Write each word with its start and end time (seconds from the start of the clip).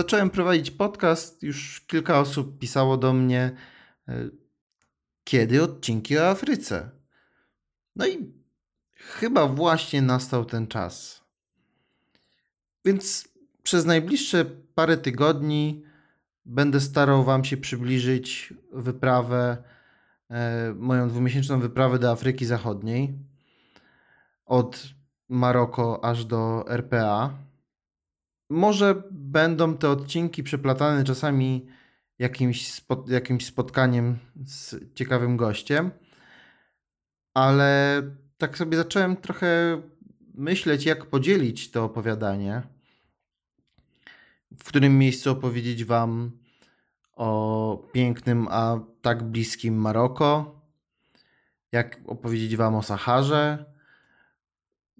Zacząłem 0.00 0.30
prowadzić 0.30 0.70
podcast, 0.70 1.42
już 1.42 1.80
kilka 1.80 2.20
osób 2.20 2.58
pisało 2.58 2.96
do 2.96 3.12
mnie, 3.12 3.56
e, 4.08 4.28
kiedy 5.24 5.62
odcinki 5.62 6.18
o 6.18 6.28
Afryce. 6.28 6.90
No 7.96 8.06
i 8.06 8.32
chyba 8.94 9.46
właśnie 9.46 10.02
nastał 10.02 10.44
ten 10.44 10.66
czas. 10.66 11.24
Więc 12.84 13.28
przez 13.62 13.84
najbliższe 13.84 14.44
parę 14.74 14.96
tygodni 14.96 15.84
będę 16.44 16.80
starał 16.80 17.24
Wam 17.24 17.44
się 17.44 17.56
przybliżyć 17.56 18.54
wyprawę, 18.72 19.56
e, 20.30 20.74
moją 20.76 21.08
dwumiesięczną 21.08 21.60
wyprawę 21.60 21.98
do 21.98 22.10
Afryki 22.10 22.46
Zachodniej. 22.46 23.18
Od 24.46 24.82
Maroko 25.28 26.04
aż 26.04 26.24
do 26.24 26.64
RPA. 26.68 27.49
Może 28.50 29.02
będą 29.10 29.76
te 29.76 29.90
odcinki 29.90 30.42
przeplatane 30.42 31.04
czasami 31.04 31.66
jakimś, 32.18 32.72
spot, 32.72 33.08
jakimś 33.08 33.46
spotkaniem 33.46 34.18
z 34.44 34.76
ciekawym 34.94 35.36
gościem, 35.36 35.90
ale 37.34 38.02
tak 38.38 38.58
sobie 38.58 38.76
zacząłem 38.76 39.16
trochę 39.16 39.82
myśleć, 40.34 40.84
jak 40.84 41.06
podzielić 41.06 41.70
to 41.70 41.84
opowiadanie. 41.84 42.62
W 44.58 44.64
którym 44.64 44.98
miejscu 44.98 45.30
opowiedzieć 45.30 45.84
Wam 45.84 46.30
o 47.12 47.82
pięknym, 47.92 48.48
a 48.50 48.80
tak 49.02 49.22
bliskim 49.22 49.74
Maroko, 49.74 50.60
jak 51.72 52.00
opowiedzieć 52.06 52.56
Wam 52.56 52.74
o 52.74 52.82
Saharze, 52.82 53.64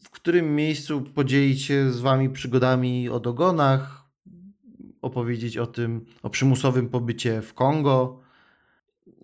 w 0.02 0.10
którym 0.10 0.56
miejscu 0.56 1.02
podzielić 1.02 1.62
się 1.62 1.92
z 1.92 2.00
Wami 2.00 2.30
przygodami 2.30 3.08
o 3.08 3.20
dogonach, 3.20 4.04
opowiedzieć 5.02 5.58
o 5.58 5.66
tym, 5.66 6.06
o 6.22 6.30
przymusowym 6.30 6.88
pobycie 6.88 7.42
w 7.42 7.54
Kongo, 7.54 8.20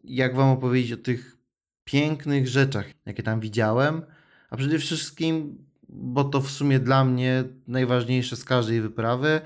jak 0.05 0.37
Wam 0.37 0.49
opowiedzieć 0.49 0.93
o 0.93 0.97
tych 0.97 1.37
pięknych 1.85 2.49
rzeczach, 2.49 2.87
jakie 3.07 3.23
tam 3.23 3.41
widziałem, 3.41 4.03
a 4.51 4.57
przede 4.57 4.79
wszystkim, 4.79 5.65
bo 5.89 6.25
to 6.25 6.41
w 6.41 6.51
sumie 6.51 6.81
dla 6.81 7.05
mnie 7.05 7.45
najważniejsze 7.67 8.37
z 8.37 8.45
każdej 8.45 8.81
wyprawy, 8.81 9.41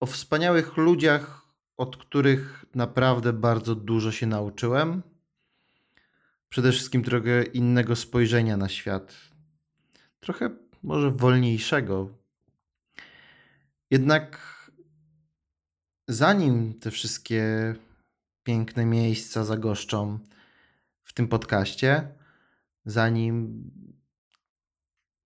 o 0.00 0.06
wspaniałych 0.06 0.76
ludziach, 0.76 1.46
od 1.76 1.96
których 1.96 2.64
naprawdę 2.74 3.32
bardzo 3.32 3.74
dużo 3.74 4.12
się 4.12 4.26
nauczyłem. 4.26 5.02
Przede 6.48 6.72
wszystkim 6.72 7.02
trochę 7.02 7.42
innego 7.42 7.96
spojrzenia 7.96 8.56
na 8.56 8.68
świat. 8.68 9.35
Trochę 10.26 10.50
może 10.82 11.10
wolniejszego. 11.10 12.08
Jednak 13.90 14.38
zanim 16.08 16.78
te 16.80 16.90
wszystkie 16.90 17.74
piękne 18.42 18.84
miejsca 18.84 19.44
zagoszczą 19.44 20.18
w 21.02 21.12
tym 21.12 21.28
podcaście, 21.28 22.14
zanim 22.84 23.70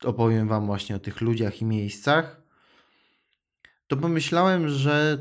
opowiem 0.05 0.49
Wam 0.49 0.67
właśnie 0.67 0.97
o 0.97 0.99
tych 0.99 1.21
ludziach 1.21 1.61
i 1.61 1.65
miejscach, 1.65 2.43
to 3.87 3.97
pomyślałem, 3.97 4.69
że 4.69 5.19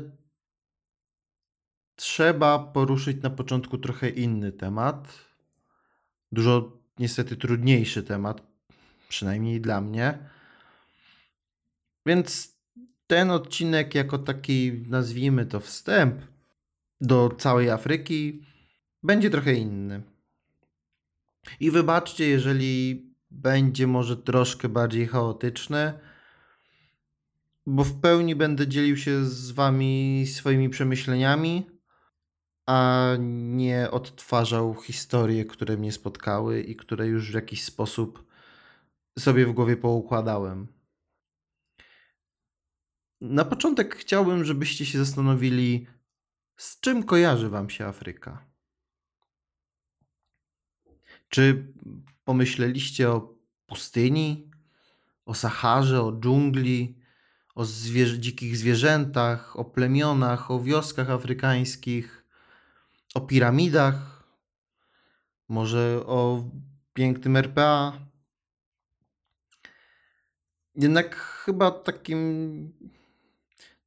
trzeba 1.96 2.58
poruszyć 2.58 3.22
na 3.22 3.30
początku 3.30 3.78
trochę 3.78 4.08
inny 4.08 4.52
temat. 4.52 5.08
Dużo 6.32 6.78
niestety 6.98 7.36
trudniejszy 7.36 8.02
temat, 8.02 8.49
przynajmniej 9.10 9.60
dla 9.60 9.80
mnie. 9.80 10.18
Więc 12.06 12.56
ten 13.06 13.30
odcinek, 13.30 13.94
jako 13.94 14.18
taki, 14.18 14.72
nazwijmy 14.86 15.46
to, 15.46 15.60
wstęp 15.60 16.22
do 17.00 17.28
całej 17.38 17.70
Afryki, 17.70 18.44
będzie 19.02 19.30
trochę 19.30 19.54
inny. 19.54 20.02
I 21.60 21.70
wybaczcie, 21.70 22.28
jeżeli 22.28 23.06
będzie 23.30 23.86
może 23.86 24.16
troszkę 24.16 24.68
bardziej 24.68 25.06
chaotyczny, 25.06 25.92
bo 27.66 27.84
w 27.84 28.00
pełni 28.00 28.36
będę 28.36 28.68
dzielił 28.68 28.96
się 28.96 29.24
z 29.24 29.50
Wami 29.50 30.24
swoimi 30.26 30.68
przemyśleniami, 30.68 31.66
a 32.66 33.10
nie 33.18 33.90
odtwarzał 33.90 34.74
historie, 34.74 35.44
które 35.44 35.76
mnie 35.76 35.92
spotkały 35.92 36.60
i 36.60 36.76
które 36.76 37.06
już 37.06 37.30
w 37.30 37.34
jakiś 37.34 37.64
sposób 37.64 38.29
sobie 39.20 39.46
w 39.46 39.52
głowie 39.52 39.76
poukładałem. 39.76 40.66
Na 43.20 43.44
początek 43.44 43.96
chciałbym, 43.96 44.44
żebyście 44.44 44.86
się 44.86 44.98
zastanowili, 44.98 45.86
z 46.56 46.80
czym 46.80 47.02
kojarzy 47.02 47.48
Wam 47.48 47.70
się 47.70 47.86
Afryka. 47.86 48.46
Czy 51.28 51.72
pomyśleliście 52.24 53.10
o 53.10 53.34
pustyni, 53.66 54.50
o 55.26 55.34
Saharze, 55.34 56.02
o 56.02 56.12
dżungli, 56.12 57.00
o 57.54 57.64
zwierzę, 57.64 58.18
dzikich 58.18 58.56
zwierzętach, 58.56 59.56
o 59.56 59.64
plemionach, 59.64 60.50
o 60.50 60.60
wioskach 60.60 61.10
afrykańskich, 61.10 62.24
o 63.14 63.20
piramidach, 63.20 64.24
może 65.48 66.02
o 66.06 66.44
pięknym 66.92 67.36
RPA? 67.36 68.09
Jednak 70.74 71.16
chyba 71.16 71.70
takim 71.70 72.72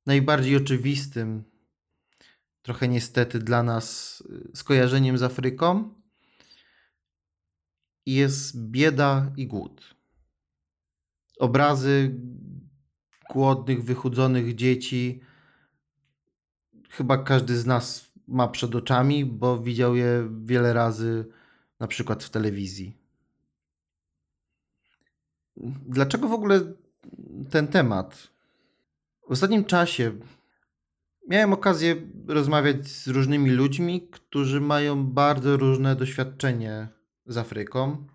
najbardziej 0.06 0.58
oczywistym, 0.58 1.44
trochę 2.62 2.88
niestety 2.88 3.40
dla 3.40 3.64
nas, 3.64 4.22
y, 4.54 4.58
skojarzeniem 4.58 5.18
z 5.18 5.24
Afryką 5.24 5.94
jest 8.06 8.70
bieda 8.70 9.32
i 9.38 9.48
głód. 9.48 9.96
Obrazy 11.40 12.20
głodnych, 13.30 13.84
wychudzonych 13.84 14.56
dzieci 14.56 15.22
chyba 16.90 17.18
każdy 17.18 17.58
z 17.58 17.66
nas 17.66 18.12
ma 18.28 18.48
przed 18.48 18.76
oczami, 18.76 19.26
bo 19.26 19.60
widział 19.60 19.96
je 19.96 20.30
wiele 20.46 20.74
razy, 20.74 21.26
na 21.80 21.88
przykład 21.88 22.24
w 22.24 22.30
telewizji. 22.30 23.03
Dlaczego 25.88 26.28
w 26.28 26.34
ogóle 26.34 26.62
ten 27.50 27.68
temat? 27.68 28.28
W 29.28 29.32
ostatnim 29.32 29.66
czasie 29.66 30.12
miałem 31.30 31.54
okazję 31.54 31.96
rozmawiać 32.28 32.88
z 32.88 33.08
różnymi 33.08 33.50
ludźmi, 33.50 34.08
którzy 34.12 34.62
mają 34.62 35.06
bardzo 35.06 35.58
różne 35.58 35.96
doświadczenie 35.96 36.88
z 37.26 37.38
Afryką. 37.38 38.08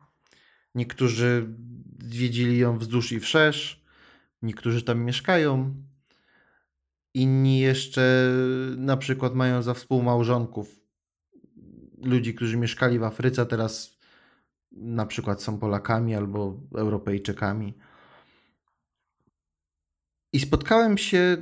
Niektórzy 0.74 1.54
zwiedzili 2.02 2.58
ją 2.58 2.78
wzdłuż 2.78 3.12
i 3.12 3.20
wszerz, 3.20 3.84
niektórzy 4.42 4.82
tam 4.82 5.04
mieszkają. 5.04 5.74
Inni 7.14 7.58
jeszcze 7.58 8.32
na 8.76 8.96
przykład 8.96 9.34
mają 9.34 9.62
za 9.62 9.74
współmałżonków 9.74 10.80
ludzi, 12.02 12.34
którzy 12.34 12.56
mieszkali 12.56 12.98
w 12.98 13.02
Afryce, 13.02 13.46
teraz 13.46 13.97
na 14.80 15.06
przykład 15.06 15.42
są 15.42 15.58
Polakami 15.58 16.14
albo 16.14 16.60
Europejczykami. 16.76 17.74
I 20.32 20.40
spotkałem 20.40 20.98
się 20.98 21.36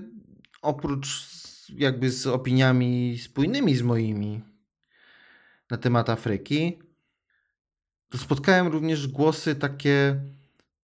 oprócz 0.63 1.27
jakby 1.69 2.11
z 2.11 2.27
opiniami 2.27 3.19
spójnymi 3.19 3.77
z 3.77 3.83
moimi 3.83 4.43
na 5.71 5.77
temat 5.77 6.11
Afryki, 6.11 6.79
to 8.09 8.19
spotkałem 8.19 8.67
również 8.67 9.09
głosy 9.09 9.55
takie 9.55 10.21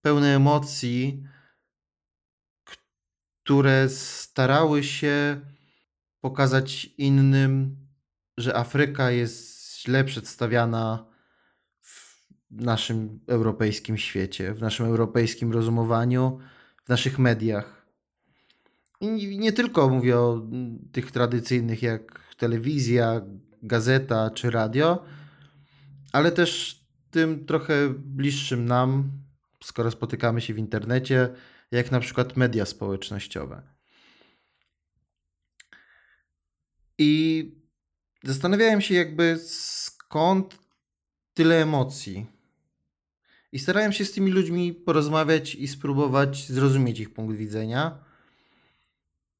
pełne 0.01 0.35
emocji, 0.35 1.23
które 3.43 3.89
starały 3.89 4.83
się 4.83 5.41
pokazać 6.21 6.85
innym, 6.85 7.77
że 8.37 8.57
Afryka 8.57 9.11
jest 9.11 9.79
źle 9.81 10.03
przedstawiana 10.03 11.12
naszym 12.61 13.19
europejskim 13.27 13.97
świecie, 13.97 14.53
w 14.53 14.61
naszym 14.61 14.85
europejskim 14.85 15.51
rozumowaniu, 15.51 16.39
w 16.85 16.89
naszych 16.89 17.19
mediach. 17.19 17.85
I 19.01 19.37
nie 19.37 19.53
tylko 19.53 19.89
mówię 19.89 20.17
o 20.17 20.41
tych 20.91 21.11
tradycyjnych 21.11 21.81
jak 21.81 22.35
telewizja, 22.37 23.21
gazeta 23.63 24.29
czy 24.29 24.51
radio, 24.51 25.05
ale 26.11 26.31
też 26.31 26.81
tym 27.11 27.45
trochę 27.45 27.89
bliższym 27.89 28.65
nam, 28.65 29.11
skoro 29.63 29.91
spotykamy 29.91 30.41
się 30.41 30.53
w 30.53 30.57
internecie, 30.57 31.29
jak 31.71 31.91
na 31.91 31.99
przykład 31.99 32.37
media 32.37 32.65
społecznościowe. 32.65 33.61
I 36.97 37.51
zastanawiałem 38.23 38.81
się, 38.81 38.93
jakby 38.95 39.39
skąd 39.43 40.59
tyle 41.33 41.61
emocji 41.61 42.32
I 43.53 43.59
starałem 43.59 43.93
się 43.93 44.05
z 44.05 44.11
tymi 44.11 44.31
ludźmi 44.31 44.73
porozmawiać 44.73 45.55
i 45.55 45.67
spróbować 45.67 46.47
zrozumieć 46.47 46.99
ich 46.99 47.13
punkt 47.13 47.35
widzenia. 47.35 48.03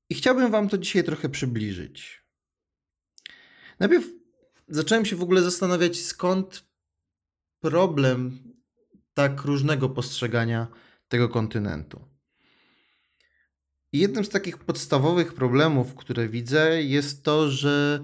I 0.10 0.16
chciałbym 0.16 0.52
Wam 0.52 0.70
to 0.70 0.78
dzisiaj 0.78 1.04
trochę 1.04 1.30
przybliżyć. 1.30 2.24
Najpierw 3.80 4.06
zacząłem 4.68 5.06
się 5.06 5.16
w 5.16 5.24
ogóle 5.24 5.42
zastanawiać, 5.42 6.02
skąd 6.02 6.66
problem 7.60 8.40
tak 9.14 9.42
różnego 9.42 9.90
postrzegania 9.90 10.68
tego 11.08 11.30
kontynentu. 11.30 12.08
I 13.92 14.00
jednym 14.00 14.26
z 14.26 14.30
takich 14.30 14.58
podstawowych 14.58 15.34
problemów, 15.34 15.96
które 15.96 16.30
widzę, 16.30 16.84
jest 16.84 17.24
to, 17.24 17.50
że 17.50 18.04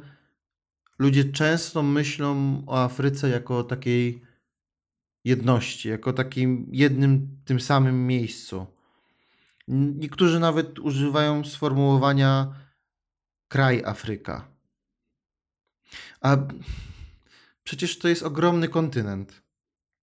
ludzie 1.00 1.25
często 1.25 1.83
myślą 1.83 2.63
o 2.67 2.83
Afryce 2.83 3.29
jako 3.29 3.57
o 3.57 3.63
takiej 3.63 4.28
jedności, 5.24 5.89
jako 5.89 6.13
takim 6.13 6.68
jednym 6.71 7.38
tym 7.45 7.60
samym 7.60 8.07
miejscu. 8.07 8.68
Niektórzy 9.68 10.39
nawet 10.39 10.80
używają 10.80 11.45
sformułowania 11.45 12.54
kraj 13.48 13.83
Afryka. 13.86 14.48
A 16.21 16.38
przecież 17.63 18.00
to 18.00 18.07
jest 18.07 18.24
ogromny 18.24 18.68
kontynent. 18.68 19.42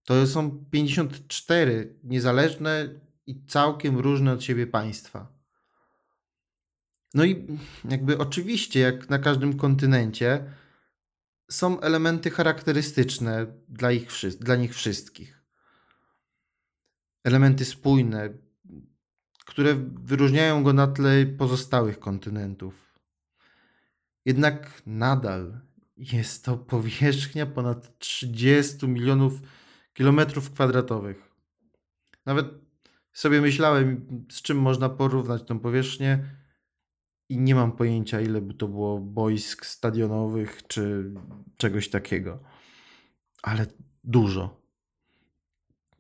To 0.05 0.27
są 0.27 0.65
54 0.71 1.99
niezależne 2.05 2.89
i 3.27 3.45
całkiem 3.45 3.99
różne 3.99 4.33
od 4.33 4.45
siebie 4.45 4.67
państwa. 4.67 5.37
No 7.15 7.25
i 7.25 7.47
jakby 7.91 8.19
oczywiście, 8.19 8.81
jak 8.81 9.11
na 9.11 9.19
każdym 9.19 9.57
kontynencie, 9.57 10.45
są 11.51 11.81
elementy 11.81 12.31
charakterystyczne 12.31 13.47
dla, 13.69 13.93
ich, 13.93 14.09
dla 14.41 14.57
nich 14.57 14.75
wszystkich. 14.75 15.43
Elementy 17.25 17.65
spójne, 17.65 18.39
które 19.45 19.75
wyróżniają 19.95 20.63
go 20.63 20.73
na 20.73 20.87
tle 20.87 21.27
pozostałych 21.27 21.99
kontynentów. 21.99 23.01
Jednak 24.25 24.83
nadal 24.87 25.61
jest 25.97 26.45
to 26.45 26.57
powierzchnia 26.57 27.47
ponad 27.47 27.99
30 27.99 28.89
milionów 28.89 29.33
kilometrów 29.93 30.51
kwadratowych. 30.51 31.31
Nawet 32.27 32.47
sobie 33.13 33.41
myślałem, 33.41 34.07
z 34.31 34.43
czym 34.43 34.59
można 34.59 34.89
porównać 34.89 35.43
tą 35.43 35.59
powierzchnię 35.59 36.25
i 37.29 37.39
nie 37.39 37.55
mam 37.55 37.73
pojęcia, 37.73 38.21
ile 38.21 38.41
by 38.41 38.55
to 38.55 38.69
było 38.69 39.01
boisk 39.01 39.67
stadionowych 39.67 40.67
czy 40.67 41.13
czegoś 41.57 41.89
takiego. 41.89 42.39
Ale 43.43 43.67
dużo. 44.05 44.61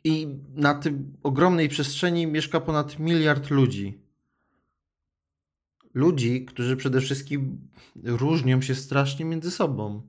I 0.04 0.28
na 0.54 0.74
tym 0.74 1.16
ogromnej 1.22 1.68
przestrzeni 1.68 2.26
mieszka 2.26 2.60
ponad 2.60 2.98
miliard 2.98 3.50
ludzi. 3.50 3.98
Ludzi, 5.94 6.44
którzy 6.44 6.76
przede 6.76 7.00
wszystkim 7.00 7.68
różnią 8.04 8.62
się 8.62 8.74
strasznie 8.74 9.24
między 9.24 9.50
sobą. 9.50 10.02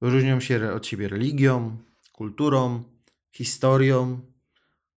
Różnią 0.00 0.40
się 0.40 0.72
od 0.72 0.86
siebie 0.86 1.08
religią, 1.08 1.76
kulturą, 2.12 2.82
historią, 3.32 4.20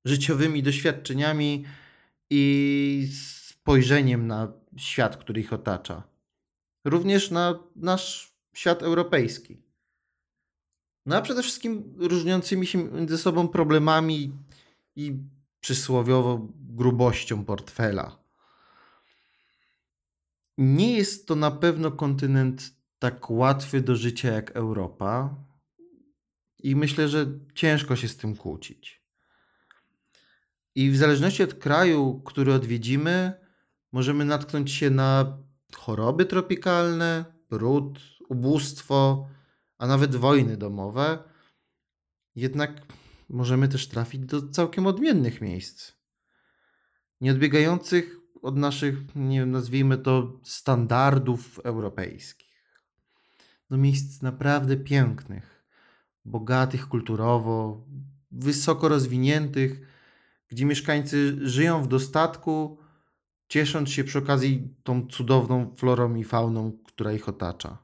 życiowymi 0.05 0.63
doświadczeniami 0.63 1.65
i 2.29 3.09
spojrzeniem 3.67 4.27
na 4.27 4.53
świat, 4.77 5.17
który 5.17 5.41
ich 5.41 5.53
otacza. 5.53 6.03
Również 6.85 7.31
na 7.31 7.59
nasz 7.75 8.33
świat 8.53 8.83
europejski. 8.83 9.61
No 11.05 11.15
a 11.15 11.21
przede 11.21 11.43
wszystkim 11.43 11.93
różniącymi 11.97 12.67
się 12.67 12.77
między 12.77 13.17
sobą 13.17 13.47
problemami 13.47 14.33
i 14.95 15.17
przysłowiowo 15.59 16.47
grubością 16.55 17.45
portfela. 17.45 18.19
Nie 20.57 20.97
jest 20.97 21.27
to 21.27 21.35
na 21.35 21.51
pewno 21.51 21.91
kontynent 21.91 22.73
tak 22.99 23.29
łatwy 23.29 23.81
do 23.81 23.95
życia 23.95 24.31
jak 24.31 24.51
Europa, 24.51 25.35
i 26.59 26.75
myślę, 26.75 27.09
że 27.09 27.25
ciężko 27.55 27.95
się 27.95 28.07
z 28.07 28.17
tym 28.17 28.35
kłócić. 28.35 29.01
I 30.75 30.89
w 30.89 30.97
zależności 30.97 31.43
od 31.43 31.53
kraju, 31.53 32.21
który 32.25 32.53
odwiedzimy, 32.53 33.46
możemy 33.91 34.25
natknąć 34.25 34.71
się 34.71 34.89
na 34.89 35.37
choroby 35.75 36.25
tropikalne, 36.25 37.25
brud, 37.49 37.99
ubóstwo, 38.29 39.27
a 39.77 39.87
nawet 39.87 40.15
wojny 40.15 40.57
domowe. 40.57 41.23
Jednak 42.35 42.81
możemy 43.29 43.67
też 43.67 43.87
trafić 43.87 44.21
do 44.21 44.49
całkiem 44.49 44.87
odmiennych 44.87 45.41
miejsc. 45.41 45.91
Nieodbiegających 47.21 48.17
od 48.41 48.57
naszych, 48.57 49.15
nie 49.15 49.39
wiem, 49.39 49.51
nazwijmy 49.51 49.97
to, 49.97 50.39
standardów 50.43 51.59
europejskich. 51.63 52.47
Do 53.69 53.77
miejsc 53.77 54.21
naprawdę 54.21 54.77
pięknych, 54.77 55.65
bogatych 56.25 56.87
kulturowo, 56.87 57.85
wysoko 58.31 58.87
rozwiniętych, 58.87 59.81
gdzie 60.47 60.65
mieszkańcy 60.65 61.37
żyją 61.49 61.83
w 61.83 61.87
dostatku, 61.87 62.77
ciesząc 63.47 63.89
się 63.89 64.03
przy 64.03 64.19
okazji 64.19 64.67
tą 64.83 65.07
cudowną 65.07 65.75
florą 65.75 66.15
i 66.15 66.23
fauną, 66.23 66.71
która 66.85 67.13
ich 67.13 67.29
otacza. 67.29 67.77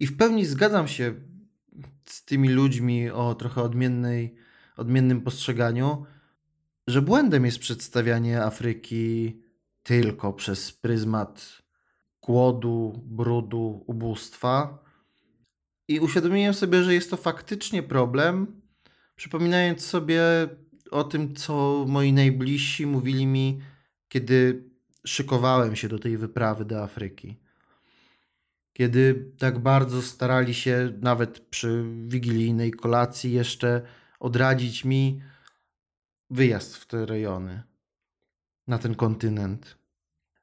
I 0.00 0.06
w 0.06 0.16
pełni 0.16 0.46
zgadzam 0.46 0.88
się 0.88 1.14
z 2.04 2.24
tymi 2.24 2.48
ludźmi 2.48 3.10
o 3.10 3.34
trochę 3.34 3.62
odmiennej, 3.62 4.34
odmiennym 4.76 5.20
postrzeganiu, 5.20 6.06
że 6.86 7.02
błędem 7.02 7.44
jest 7.44 7.58
przedstawianie 7.58 8.42
Afryki 8.42 9.40
tylko 9.82 10.32
przez 10.32 10.72
pryzmat 10.72 11.62
głodu, 12.22 13.02
brudu, 13.04 13.84
ubóstwa. 13.86 14.84
I 15.88 16.00
uświadomiłem 16.00 16.54
sobie, 16.54 16.82
że 16.82 16.94
jest 16.94 17.10
to 17.10 17.16
faktycznie 17.16 17.82
problem, 17.82 18.60
przypominając 19.16 19.86
sobie 19.86 20.22
o 20.90 21.04
tym, 21.04 21.34
co 21.34 21.84
moi 21.88 22.12
najbliżsi 22.12 22.86
mówili 22.86 23.26
mi 23.26 23.60
kiedy 24.14 24.64
szykowałem 25.06 25.76
się 25.76 25.88
do 25.88 25.98
tej 25.98 26.18
wyprawy 26.18 26.64
do 26.64 26.82
Afryki. 26.82 27.40
Kiedy 28.72 29.32
tak 29.38 29.58
bardzo 29.58 30.02
starali 30.02 30.54
się, 30.54 30.92
nawet 31.00 31.40
przy 31.40 31.84
wigilijnej 32.06 32.72
kolacji, 32.72 33.32
jeszcze 33.32 33.82
odradzić 34.20 34.84
mi 34.84 35.22
wyjazd 36.30 36.76
w 36.76 36.86
te 36.86 37.06
rejony, 37.06 37.62
na 38.66 38.78
ten 38.78 38.94
kontynent. 38.94 39.78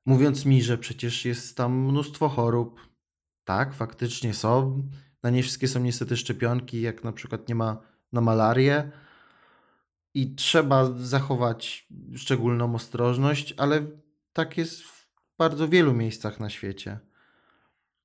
Mówiąc 0.05 0.45
mi, 0.45 0.63
że 0.63 0.77
przecież 0.77 1.25
jest 1.25 1.57
tam 1.57 1.85
mnóstwo 1.85 2.29
chorób. 2.29 2.79
Tak, 3.43 3.73
faktycznie 3.73 4.33
są. 4.33 4.83
Na 5.23 5.29
nie 5.29 5.43
wszystkie 5.43 5.67
są 5.67 5.79
niestety 5.79 6.17
szczepionki, 6.17 6.81
jak 6.81 7.03
na 7.03 7.11
przykład 7.11 7.49
nie 7.49 7.55
ma 7.55 7.81
na 8.11 8.21
malarię 8.21 8.91
i 10.13 10.35
trzeba 10.35 10.91
zachować 10.93 11.87
szczególną 12.15 12.75
ostrożność, 12.75 13.53
ale 13.57 13.87
tak 14.33 14.57
jest 14.57 14.81
w 14.81 15.07
bardzo 15.37 15.67
wielu 15.67 15.93
miejscach 15.93 16.39
na 16.39 16.49
świecie. 16.49 16.99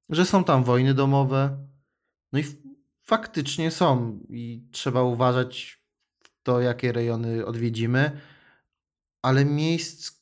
Że 0.08 0.26
są 0.26 0.44
tam 0.44 0.64
wojny 0.64 0.94
domowe, 0.94 1.66
no 2.32 2.38
i 2.38 2.44
faktycznie 3.02 3.70
są 3.70 4.20
i 4.28 4.62
trzeba 4.70 5.02
uważać 5.02 5.80
to, 6.42 6.60
jakie 6.60 6.92
rejony 6.92 7.46
odwiedzimy, 7.46 8.20
ale 9.22 9.44
miejsc, 9.44 10.12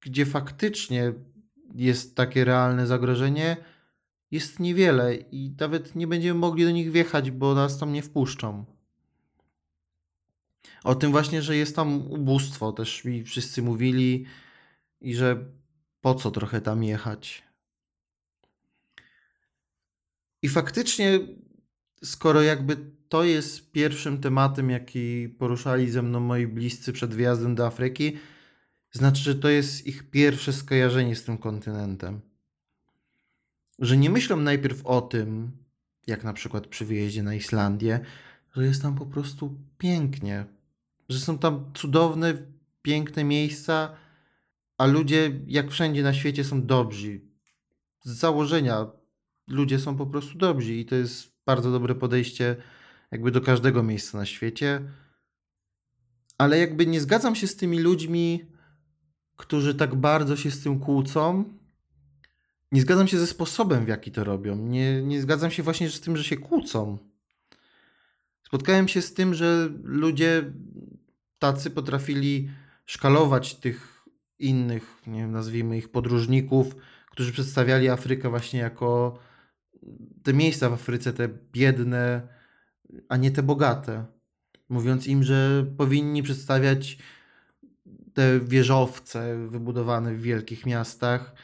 gdzie 0.00 0.26
faktycznie 0.26 1.12
jest 1.74 2.16
takie 2.16 2.44
realne 2.44 2.86
zagrożenie, 2.86 3.56
jest 4.30 4.60
niewiele 4.60 5.14
i 5.14 5.54
nawet 5.60 5.96
nie 5.96 6.06
będziemy 6.06 6.40
mogli 6.40 6.64
do 6.64 6.70
nich 6.70 6.92
wjechać, 6.92 7.30
bo 7.30 7.54
nas 7.54 7.78
tam 7.78 7.92
nie 7.92 8.02
wpuszczą. 8.02 8.64
O 10.84 10.94
tym 10.94 11.10
właśnie, 11.10 11.42
że 11.42 11.56
jest 11.56 11.76
tam 11.76 12.12
ubóstwo, 12.12 12.72
też 12.72 13.04
mi 13.04 13.24
wszyscy 13.24 13.62
mówili 13.62 14.24
i 15.00 15.14
że 15.14 15.44
po 16.00 16.14
co 16.14 16.30
trochę 16.30 16.60
tam 16.60 16.84
jechać. 16.84 17.42
I 20.42 20.48
faktycznie, 20.48 21.20
skoro 22.04 22.42
jakby 22.42 22.76
to 23.08 23.24
jest 23.24 23.72
pierwszym 23.72 24.20
tematem, 24.20 24.70
jaki 24.70 25.28
poruszali 25.28 25.90
ze 25.90 26.02
mną 26.02 26.20
moi 26.20 26.46
bliscy 26.46 26.92
przed 26.92 27.14
wyjazdem 27.14 27.54
do 27.54 27.66
Afryki, 27.66 28.18
znaczy, 28.92 29.22
że 29.22 29.34
to 29.34 29.48
jest 29.48 29.86
ich 29.86 30.10
pierwsze 30.10 30.52
skojarzenie 30.52 31.16
z 31.16 31.24
tym 31.24 31.38
kontynentem. 31.38 32.20
Że 33.78 33.96
nie 33.96 34.10
myślą 34.10 34.36
najpierw 34.36 34.86
o 34.86 35.00
tym, 35.00 35.50
jak 36.06 36.24
na 36.24 36.32
przykład 36.32 36.66
przy 36.66 36.84
wyjeździe 36.84 37.22
na 37.22 37.34
Islandię, 37.34 38.00
że 38.56 38.64
jest 38.64 38.82
tam 38.82 38.94
po 38.94 39.06
prostu 39.06 39.58
pięknie, 39.78 40.44
że 41.08 41.20
są 41.20 41.38
tam 41.38 41.72
cudowne, 41.74 42.34
piękne 42.82 43.24
miejsca, 43.24 43.96
a 44.78 44.86
ludzie, 44.86 45.40
jak 45.46 45.70
wszędzie 45.70 46.02
na 46.02 46.14
świecie, 46.14 46.44
są 46.44 46.66
dobrzy. 46.66 47.20
Z 48.04 48.10
założenia 48.10 48.86
ludzie 49.48 49.78
są 49.78 49.96
po 49.96 50.06
prostu 50.06 50.38
dobrzy 50.38 50.74
i 50.74 50.86
to 50.86 50.94
jest 50.94 51.32
bardzo 51.46 51.70
dobre 51.72 51.94
podejście 51.94 52.56
jakby 53.10 53.30
do 53.30 53.40
każdego 53.40 53.82
miejsca 53.82 54.18
na 54.18 54.26
świecie. 54.26 54.80
Ale 56.38 56.58
jakby 56.58 56.86
nie 56.86 57.00
zgadzam 57.00 57.36
się 57.36 57.46
z 57.46 57.56
tymi 57.56 57.78
ludźmi, 57.78 58.44
którzy 59.36 59.74
tak 59.74 59.94
bardzo 59.94 60.36
się 60.36 60.50
z 60.50 60.62
tym 60.62 60.80
kłócą. 60.80 61.44
Nie 62.72 62.80
zgadzam 62.80 63.08
się 63.08 63.18
ze 63.18 63.26
sposobem, 63.26 63.84
w 63.84 63.88
jaki 63.88 64.12
to 64.12 64.24
robią. 64.24 64.56
Nie, 64.56 65.02
nie 65.02 65.22
zgadzam 65.22 65.50
się 65.50 65.62
właśnie 65.62 65.90
z 65.90 66.00
tym, 66.00 66.16
że 66.16 66.24
się 66.24 66.36
kłócą. 66.36 66.98
Spotkałem 68.52 68.88
się 68.88 69.02
z 69.02 69.14
tym, 69.14 69.34
że 69.34 69.68
ludzie 69.84 70.52
tacy 71.38 71.70
potrafili 71.70 72.50
szkalować 72.86 73.54
tych 73.54 74.04
innych, 74.38 75.02
nie 75.06 75.20
wiem, 75.20 75.32
nazwijmy 75.32 75.78
ich 75.78 75.88
podróżników, 75.88 76.76
którzy 77.10 77.32
przedstawiali 77.32 77.88
Afrykę 77.88 78.30
właśnie 78.30 78.60
jako 78.60 79.18
te 80.22 80.32
miejsca 80.32 80.70
w 80.70 80.72
Afryce, 80.72 81.12
te 81.12 81.28
biedne, 81.52 82.28
a 83.08 83.16
nie 83.16 83.30
te 83.30 83.42
bogate. 83.42 84.04
Mówiąc 84.68 85.06
im, 85.06 85.24
że 85.24 85.66
powinni 85.76 86.22
przedstawiać 86.22 86.98
te 88.14 88.40
wieżowce 88.40 89.46
wybudowane 89.48 90.14
w 90.14 90.22
wielkich 90.22 90.66
miastach, 90.66 91.34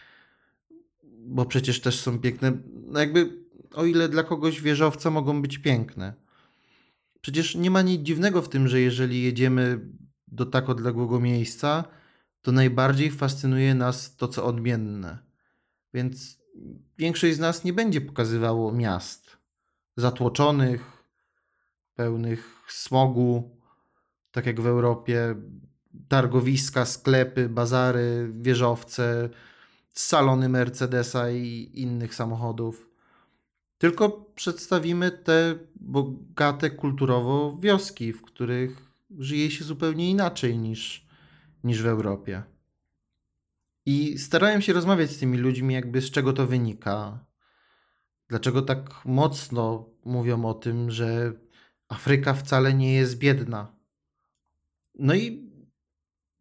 bo 1.18 1.46
przecież 1.46 1.80
też 1.80 2.00
są 2.00 2.18
piękne. 2.18 2.52
No 2.86 3.00
jakby, 3.00 3.46
o 3.74 3.84
ile 3.84 4.08
dla 4.08 4.22
kogoś 4.22 4.60
wieżowce 4.60 5.10
mogą 5.10 5.42
być 5.42 5.58
piękne. 5.58 6.27
Przecież 7.20 7.54
nie 7.54 7.70
ma 7.70 7.82
nic 7.82 8.02
dziwnego 8.02 8.42
w 8.42 8.48
tym, 8.48 8.68
że 8.68 8.80
jeżeli 8.80 9.22
jedziemy 9.22 9.80
do 10.28 10.46
tak 10.46 10.68
odległego 10.68 11.20
miejsca, 11.20 11.84
to 12.42 12.52
najbardziej 12.52 13.10
fascynuje 13.10 13.74
nas 13.74 14.16
to, 14.16 14.28
co 14.28 14.44
odmienne. 14.44 15.18
Więc 15.94 16.38
większość 16.98 17.36
z 17.36 17.38
nas 17.38 17.64
nie 17.64 17.72
będzie 17.72 18.00
pokazywało 18.00 18.72
miast 18.72 19.36
zatłoczonych, 19.96 21.04
pełnych 21.94 22.64
smogu, 22.68 23.56
tak 24.30 24.46
jak 24.46 24.60
w 24.60 24.66
Europie, 24.66 25.34
targowiska, 26.08 26.84
sklepy, 26.84 27.48
bazary, 27.48 28.32
wieżowce, 28.40 29.28
salony 29.92 30.48
Mercedesa 30.48 31.30
i 31.30 31.70
innych 31.74 32.14
samochodów. 32.14 32.87
Tylko 33.78 34.10
przedstawimy 34.34 35.10
te 35.10 35.58
bogate 35.80 36.70
kulturowo 36.70 37.58
wioski, 37.60 38.12
w 38.12 38.22
których 38.22 38.92
żyje 39.18 39.50
się 39.50 39.64
zupełnie 39.64 40.10
inaczej 40.10 40.58
niż, 40.58 41.06
niż 41.64 41.82
w 41.82 41.86
Europie. 41.86 42.42
I 43.86 44.18
starałem 44.18 44.62
się 44.62 44.72
rozmawiać 44.72 45.10
z 45.10 45.18
tymi 45.18 45.38
ludźmi, 45.38 45.74
jakby 45.74 46.00
z 46.00 46.10
czego 46.10 46.32
to 46.32 46.46
wynika. 46.46 47.24
Dlaczego 48.28 48.62
tak 48.62 49.04
mocno 49.04 49.90
mówią 50.04 50.44
o 50.44 50.54
tym, 50.54 50.90
że 50.90 51.32
Afryka 51.88 52.34
wcale 52.34 52.74
nie 52.74 52.94
jest 52.94 53.18
biedna. 53.18 53.76
No 54.94 55.14
i 55.14 55.52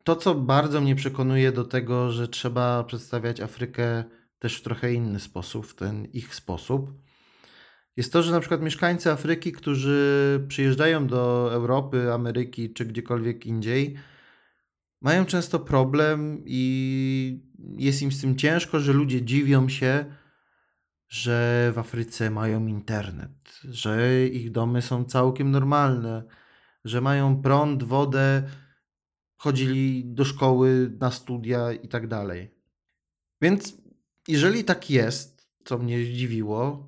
to, 0.04 0.16
co 0.16 0.36
bardzo 0.36 0.82
mnie 0.82 0.96
przekonuje 0.96 1.52
do 1.52 1.64
tego, 1.64 2.12
że 2.12 2.28
trzeba 2.28 2.84
przedstawiać 2.84 3.42
Afrykę 3.42 4.04
też 4.40 4.58
w 4.58 4.64
trochę 4.64 4.94
inny 4.94 5.20
sposób, 5.20 5.68
w 5.68 5.76
ten 5.76 6.06
ich 6.06 6.36
sposób, 6.36 7.07
jest 7.98 8.14
to, 8.14 8.24
że 8.24 8.32
na 8.32 8.40
przykład 8.40 8.62
mieszkańcy 8.62 9.12
Afryki, 9.12 9.52
którzy 9.52 10.46
przyjeżdżają 10.48 11.08
do 11.08 11.54
Europy, 11.54 12.14
Ameryki 12.14 12.74
czy 12.74 12.86
gdziekolwiek 12.86 13.46
indziej, 13.46 13.96
mają 15.02 15.26
często 15.26 15.60
problem 15.60 16.42
i 16.46 17.42
jest 17.78 18.02
im 18.02 18.12
z 18.12 18.22
tym 18.22 18.36
ciężko, 18.36 18.80
że 18.80 18.94
ludzie 18.94 19.22
dziwią 19.22 19.70
się, 19.70 20.06
że 21.10 21.72
w 21.76 21.80
Afryce 21.80 22.30
mają 22.30 22.68
internet, 22.68 23.60
że 23.64 24.28
ich 24.28 24.52
domy 24.52 24.82
są 24.82 25.06
całkiem 25.06 25.52
normalne, 25.52 26.24
że 26.86 27.02
mają 27.02 27.42
prąd, 27.42 27.84
wodę, 27.84 28.44
chodzili 29.38 30.06
do 30.06 30.26
szkoły, 30.26 30.92
na 31.00 31.12
studia 31.12 31.72
i 31.72 31.88
tak 31.88 32.08
dalej. 32.08 32.52
Więc 33.42 33.78
jeżeli 34.28 34.64
tak 34.64 34.90
jest, 34.90 35.50
co 35.66 35.78
mnie 35.78 36.06
zdziwiło, 36.06 36.87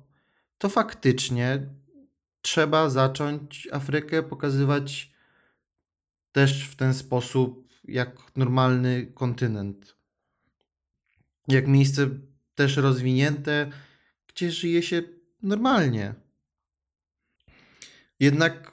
to 0.60 0.68
faktycznie 0.68 1.66
trzeba 2.42 2.90
zacząć 2.90 3.68
Afrykę 3.72 4.22
pokazywać 4.22 5.12
też 6.32 6.68
w 6.68 6.76
ten 6.76 6.94
sposób, 6.94 7.68
jak 7.84 8.36
normalny 8.36 9.06
kontynent. 9.06 9.96
Jak 11.48 11.66
miejsce 11.66 12.08
też 12.54 12.76
rozwinięte, 12.76 13.70
gdzie 14.26 14.50
żyje 14.50 14.82
się 14.82 15.02
normalnie. 15.42 16.14
Jednak 18.20 18.72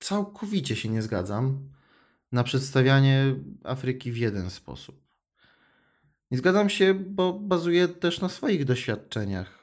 całkowicie 0.00 0.76
się 0.76 0.88
nie 0.88 1.02
zgadzam 1.02 1.70
na 2.32 2.44
przedstawianie 2.44 3.34
Afryki 3.64 4.12
w 4.12 4.16
jeden 4.16 4.50
sposób. 4.50 5.02
Nie 6.30 6.38
zgadzam 6.38 6.70
się, 6.70 6.94
bo 6.94 7.32
bazuję 7.32 7.88
też 7.88 8.20
na 8.20 8.28
swoich 8.28 8.64
doświadczeniach. 8.64 9.61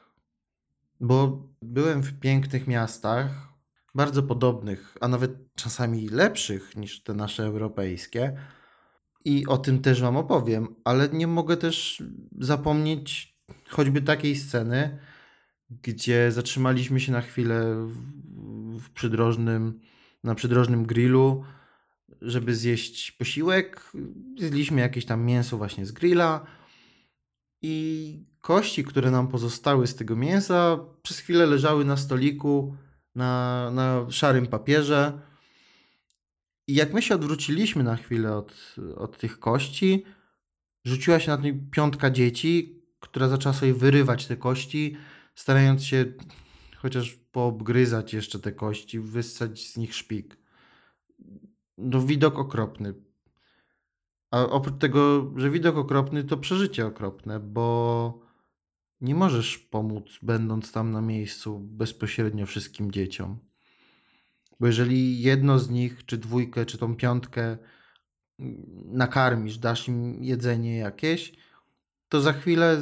Bo 1.00 1.48
byłem 1.62 2.04
w 2.04 2.20
pięknych 2.20 2.68
miastach, 2.68 3.50
bardzo 3.96 4.24
podobnych, 4.24 4.98
a 5.02 5.08
nawet 5.08 5.56
czasami 5.56 6.10
lepszych 6.10 6.76
niż 6.76 7.04
te 7.04 7.14
nasze 7.14 7.44
europejskie. 7.44 8.38
I 9.26 9.48
o 9.48 9.58
tym 9.58 9.82
też 9.82 10.02
Wam 10.02 10.18
opowiem, 10.18 10.76
ale 10.84 11.10
nie 11.10 11.28
mogę 11.28 11.58
też 11.58 12.04
zapomnieć 12.40 13.38
choćby 13.70 14.02
takiej 14.02 14.36
sceny, 14.36 15.00
gdzie 15.70 16.32
zatrzymaliśmy 16.32 17.00
się 17.00 17.12
na 17.12 17.22
chwilę 17.22 17.88
w, 18.80 18.90
przydrożnym, 18.90 19.80
na 20.24 20.36
przydrożnym 20.36 20.86
grillu, 20.86 21.44
żeby 22.22 22.56
zjeść 22.56 23.12
posiłek. 23.12 23.92
Zjedliśmy 24.38 24.82
jakieś 24.82 25.06
tam 25.06 25.26
mięso 25.26 25.58
właśnie 25.58 25.86
z 25.86 25.92
grilla 25.92 26.46
i 27.62 28.29
kości, 28.42 28.84
które 28.84 29.12
nam 29.12 29.28
pozostały 29.28 29.88
z 29.88 29.96
tego 29.96 30.16
mięsa, 30.16 30.80
przez 31.02 31.20
chwilę 31.20 31.46
leżały 31.46 31.86
na 31.86 31.98
stoliku 31.98 32.76
na, 33.16 33.72
na 33.72 34.12
szarym 34.12 34.48
papierze. 34.48 35.22
I 36.68 36.74
jak 36.74 36.94
my 36.94 37.02
się 37.02 37.16
odwróciliśmy 37.16 37.84
na 37.84 37.96
chwilę 37.96 38.38
od, 38.38 38.76
od 38.96 39.18
tych 39.18 39.40
kości, 39.40 40.06
rzuciła 40.86 41.20
się 41.20 41.32
na 41.32 41.38
to 41.38 41.44
piątka 41.72 42.10
dzieci, 42.10 42.84
która 43.00 43.28
zaczęła 43.28 43.54
sobie 43.54 43.74
wyrywać 43.74 44.28
te 44.28 44.38
kości, 44.38 44.98
starając 45.36 45.84
się 45.84 46.06
chociaż 46.78 47.20
poobgryzać 47.32 48.14
jeszcze 48.14 48.40
te 48.40 48.52
kości, 48.52 49.00
wyssać 49.00 49.68
z 49.68 49.78
nich 49.78 49.96
szpik. 49.96 50.38
No 51.78 52.02
widok 52.02 52.40
okropny. 52.40 52.94
A 54.32 54.42
oprócz 54.42 54.80
tego, 54.80 55.32
że 55.36 55.50
widok 55.50 55.78
okropny, 55.78 56.24
to 56.24 56.38
przeżycie 56.38 56.86
okropne, 56.86 57.40
bo 57.40 58.29
nie 59.02 59.16
możesz 59.16 59.58
pomóc, 59.58 60.20
będąc 60.22 60.72
tam 60.72 60.92
na 60.92 61.02
miejscu, 61.02 61.60
bezpośrednio 61.60 62.46
wszystkim 62.46 62.92
dzieciom. 62.92 63.40
Bo 64.60 64.68
jeżeli 64.68 65.22
jedno 65.22 65.60
z 65.60 65.70
nich, 65.70 66.06
czy 66.06 66.18
dwójkę, 66.18 66.66
czy 66.66 66.78
tą 66.78 66.96
piątkę 66.96 67.58
nakarmisz, 68.86 69.58
dasz 69.58 69.88
im 69.88 70.24
jedzenie 70.24 70.78
jakieś, 70.78 71.34
to 72.10 72.22
za 72.22 72.34
chwilę 72.34 72.78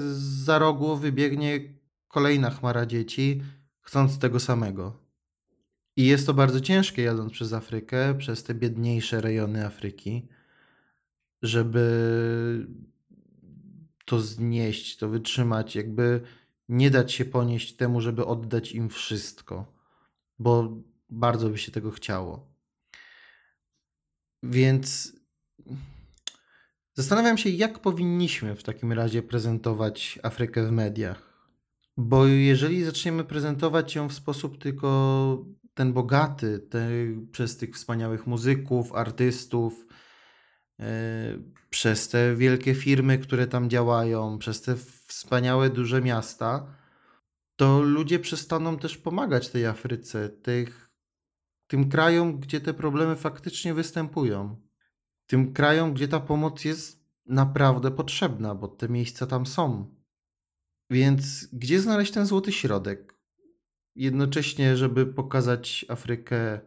za 0.45 0.59
rogu 0.59 0.97
wybiegnie 0.97 1.59
kolejna 2.07 2.49
chmara 2.49 2.85
dzieci, 2.85 3.41
chcąc 3.81 4.19
tego 4.19 4.39
samego. 4.39 4.99
I 5.95 6.05
jest 6.05 6.25
to 6.25 6.33
bardzo 6.33 6.61
ciężkie 6.61 7.01
jadąc 7.01 7.31
przez 7.31 7.53
Afrykę, 7.53 8.15
przez 8.17 8.43
te 8.43 8.53
biedniejsze 8.53 9.21
rejony 9.21 9.65
Afryki, 9.65 10.27
żeby 11.41 12.67
to 14.07 14.19
znieść, 14.19 14.97
to 14.97 15.09
wytrzymać, 15.09 15.75
jakby 15.75 16.21
nie 16.69 16.91
dać 16.91 17.13
się 17.13 17.25
ponieść 17.25 17.75
temu, 17.75 18.01
żeby 18.01 18.25
oddać 18.25 18.71
im 18.71 18.89
wszystko, 18.89 19.73
bo 20.39 20.77
bardzo 21.09 21.49
by 21.49 21.57
się 21.57 21.71
tego 21.71 21.91
chciało. 21.91 22.47
Więc 24.43 25.13
zastanawiam 26.93 27.37
się, 27.37 27.49
jak 27.49 27.79
powinniśmy 27.79 28.55
w 28.55 28.63
takim 28.63 28.93
razie 28.93 29.23
prezentować 29.23 30.19
Afrykę 30.23 30.67
w 30.67 30.71
mediach. 30.71 31.49
Bo 31.97 32.27
jeżeli 32.27 32.83
zaczniemy 32.83 33.23
prezentować 33.23 33.95
ją 33.95 34.09
w 34.09 34.13
sposób 34.13 34.57
tylko 34.57 35.45
ten 35.73 35.93
bogaty, 35.93 36.59
te, 36.59 36.89
przez 37.31 37.57
tych 37.57 37.75
wspaniałych 37.75 38.27
muzyków, 38.27 38.93
artystów, 38.93 39.85
przez 41.69 42.09
te 42.09 42.35
wielkie 42.35 42.75
firmy, 42.75 43.17
które 43.17 43.47
tam 43.47 43.69
działają, 43.69 44.37
przez 44.37 44.61
te 44.61 44.75
wspaniałe 45.07 45.69
duże 45.69 46.01
miasta, 46.01 46.67
to 47.55 47.81
ludzie 47.81 48.19
przestaną 48.19 48.77
też 48.77 48.97
pomagać 48.97 49.49
tej 49.49 49.65
Afryce, 49.65 50.29
tych, 50.29 50.89
tym 51.67 51.89
krajom, 51.89 52.39
gdzie 52.39 52.61
te 52.61 52.73
problemy 52.73 53.15
faktycznie 53.15 53.73
występują. 53.73 54.61
Tym 55.27 55.53
krajom, 55.53 55.93
gdzie 55.93 56.07
ta 56.07 56.19
pomoc 56.19 56.65
jest 56.65 57.07
naprawdę 57.25 57.91
potrzebna, 57.91 58.55
bo 58.55 58.67
te 58.67 58.89
miejsca 58.89 59.27
tam 59.27 59.45
są. 59.45 59.95
Więc 60.89 61.47
gdzie 61.53 61.79
znaleźć 61.79 62.11
ten 62.11 62.25
złoty 62.25 62.51
środek? 62.51 63.17
jednocześnie, 63.97 64.77
żeby 64.77 65.05
pokazać 65.05 65.85
Afrykę 65.89 66.59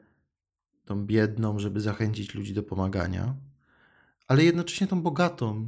tą 0.85 1.07
biedną, 1.07 1.59
żeby 1.59 1.81
zachęcić 1.81 2.35
ludzi 2.35 2.55
do 2.55 2.63
pomagania, 2.63 3.35
ale 4.31 4.45
jednocześnie 4.45 4.87
tą 4.87 5.03
bogatą, 5.03 5.67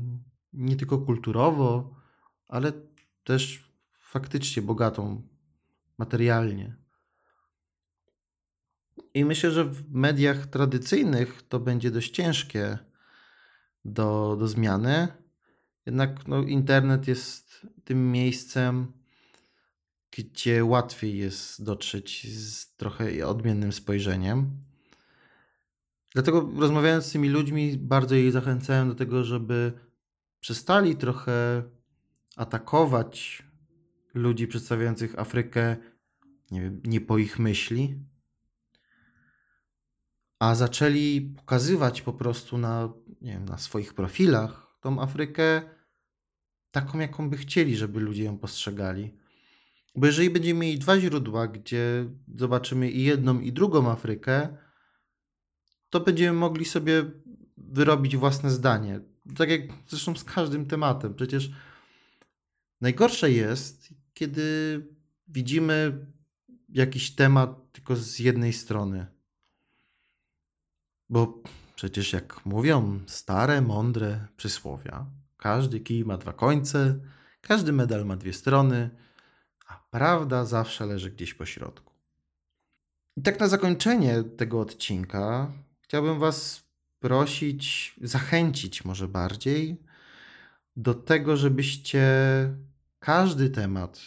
nie 0.52 0.76
tylko 0.76 0.99
kulturowo, 0.99 1.97
ale 2.49 2.73
też 3.25 3.73
faktycznie 4.00 4.62
bogatą 4.62 5.28
materialnie. 5.99 6.76
I 9.14 9.25
myślę, 9.25 9.50
że 9.50 9.64
w 9.64 9.95
mediach 9.95 10.47
tradycyjnych 10.47 11.42
to 11.49 11.61
będzie 11.61 11.90
dość 11.90 12.11
ciężkie 12.11 12.78
do, 13.85 14.37
do 14.40 14.49
zmiany. 14.49 15.09
Jednak 15.87 16.28
no, 16.28 16.42
internet 16.42 17.09
jest 17.09 17.66
tym 17.85 18.12
miejscem, 18.12 18.92
gdzie 20.11 20.64
łatwiej 20.64 21.19
jest 21.19 21.64
dotrzeć 21.64 22.37
z 22.38 22.76
trochę 22.76 23.26
odmiennym 23.26 23.73
spojrzeniem. 23.73 24.50
Dlatego 26.14 26.50
rozmawiając 26.57 27.04
z 27.04 27.12
tymi 27.12 27.28
ludźmi, 27.28 27.76
bardzo 27.78 28.14
ich 28.14 28.33
zachęcałem 28.33 28.88
do 28.88 28.95
tego, 28.95 29.25
żeby 29.25 29.73
przestali 30.40 30.97
trochę 30.97 31.62
atakować 32.37 33.42
ludzi 34.14 34.47
przedstawiających 34.47 35.19
Afrykę 35.19 35.76
nie, 36.50 36.73
nie 36.85 37.00
po 37.00 37.19
ich 37.19 37.38
myśli, 37.38 38.04
a 40.38 40.54
zaczęli 40.54 41.21
pokazywać 41.37 42.02
po 42.02 42.12
prostu 42.12 42.59
na, 42.59 42.92
nie 43.21 43.33
wiem, 43.33 43.45
na 43.45 43.59
swoich 43.59 43.95
profilach 43.95 44.78
tą 44.81 45.02
Afrykę 45.02 45.62
taką, 46.71 46.99
jaką 46.99 47.31
by 47.31 47.37
chcieli, 47.37 47.76
żeby 47.76 48.00
ludzie 48.00 48.25
ją 48.25 48.38
postrzegali. 48.38 49.14
Bo 49.95 50.07
jeżeli 50.07 50.31
będziemy 50.31 50.61
mieli 50.61 50.78
dwa 50.78 51.00
źródła, 51.00 51.49
gdzie 51.49 52.04
zobaczymy 52.35 52.90
i 52.90 53.02
jedną, 53.02 53.40
i 53.40 53.52
drugą 53.52 53.90
Afrykę, 53.90 54.57
to 55.92 56.00
będziemy 56.00 56.38
mogli 56.38 56.64
sobie 56.64 57.04
wyrobić 57.56 58.16
własne 58.16 58.50
zdanie. 58.50 59.00
Tak 59.37 59.50
jak 59.50 59.61
zresztą 59.88 60.16
z 60.16 60.25
każdym 60.25 60.66
tematem. 60.66 61.14
Przecież 61.14 61.50
najgorsze 62.80 63.30
jest, 63.30 63.94
kiedy 64.14 64.80
widzimy 65.28 66.06
jakiś 66.68 67.14
temat 67.14 67.72
tylko 67.72 67.96
z 67.96 68.18
jednej 68.18 68.52
strony. 68.52 69.06
Bo 71.08 71.42
przecież 71.75 72.12
jak 72.12 72.46
mówią 72.46 73.00
stare, 73.06 73.61
mądre 73.61 74.26
przysłowia, 74.37 75.06
każdy 75.37 75.80
kij 75.80 76.04
ma 76.04 76.18
dwa 76.18 76.32
końce, 76.32 77.00
każdy 77.40 77.72
medal 77.72 78.06
ma 78.06 78.16
dwie 78.16 78.32
strony, 78.32 78.90
a 79.66 79.84
prawda 79.90 80.44
zawsze 80.44 80.87
leży 80.87 81.11
gdzieś 81.11 81.34
po 81.34 81.46
środku. 81.46 81.92
I 83.16 83.22
tak 83.22 83.40
na 83.40 83.49
zakończenie 83.49 84.22
tego 84.22 84.61
odcinka 84.61 85.52
chciałbym 85.92 86.18
Was 86.18 86.64
prosić, 87.00 87.94
zachęcić 88.02 88.84
może 88.84 89.08
bardziej 89.08 89.82
do 90.76 90.94
tego, 90.94 91.37
żebyście 91.37 92.04
każdy 92.99 93.50
temat, 93.50 94.00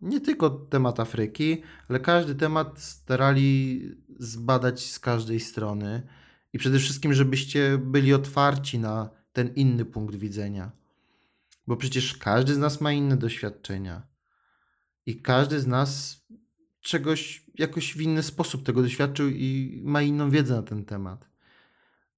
nie 0.00 0.20
tylko 0.20 0.50
temat 0.50 1.00
Afryki, 1.00 1.62
ale 1.88 2.00
każdy 2.00 2.34
temat 2.34 2.80
starali 2.80 3.82
zbadać 4.18 4.90
z 4.90 4.98
każdej 4.98 5.40
strony 5.40 6.02
i 6.52 6.58
przede 6.58 6.78
wszystkim, 6.78 7.14
żebyście 7.14 7.78
byli 7.78 8.14
otwarci 8.14 8.78
na 8.78 9.10
ten 9.32 9.54
inny 9.54 9.84
punkt 9.84 10.14
widzenia. 10.14 10.70
Bo 11.66 11.76
przecież 11.76 12.16
każdy 12.16 12.54
z 12.54 12.58
nas 12.58 12.80
ma 12.80 12.92
inne 12.92 13.16
doświadczenia 13.16 14.02
i 15.06 15.22
każdy 15.22 15.60
z 15.60 15.66
nas 15.66 16.20
czegoś 16.86 17.44
jakoś 17.58 17.94
w 17.94 18.00
inny 18.00 18.22
sposób 18.22 18.62
tego 18.62 18.82
doświadczył 18.82 19.28
i 19.28 19.80
ma 19.84 20.02
inną 20.02 20.30
wiedzę 20.30 20.54
na 20.54 20.62
ten 20.62 20.84
temat. 20.84 21.28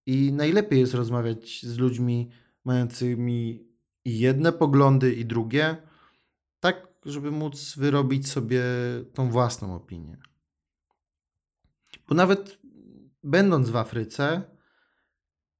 I 0.07 0.33
najlepiej 0.33 0.81
jest 0.81 0.95
rozmawiać 0.95 1.63
z 1.63 1.79
ludźmi 1.79 2.31
mającymi 2.65 3.67
i 4.05 4.19
jedne 4.19 4.53
poglądy, 4.53 5.15
i 5.15 5.25
drugie, 5.25 5.77
tak, 6.61 6.89
żeby 7.05 7.31
móc 7.31 7.77
wyrobić 7.77 8.29
sobie 8.29 8.63
tą 9.15 9.31
własną 9.31 9.75
opinię. 9.75 10.17
Bo 12.09 12.15
nawet 12.15 12.59
będąc 13.25 13.71
w 13.71 13.77
Afryce, 13.77 14.43